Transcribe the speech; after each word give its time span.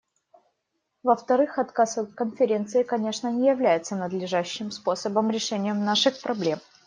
Во-вторых, 1.03 1.59
отказ 1.59 1.99
от 1.99 2.13
Конференции, 2.15 2.81
конечно, 2.81 3.31
не 3.31 3.47
является 3.49 3.95
надлежащим 3.95 4.71
способом 4.71 5.29
решения 5.29 5.75
наших 5.75 6.19
проблем. 6.19 6.57